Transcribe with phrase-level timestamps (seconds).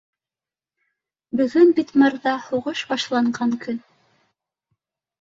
[1.41, 3.81] Бөгөн бит, мырҙа, һуғыш башланған көн